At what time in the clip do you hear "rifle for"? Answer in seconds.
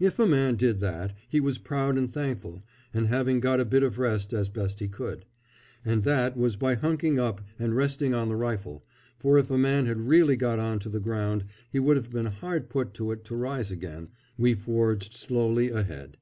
8.36-9.36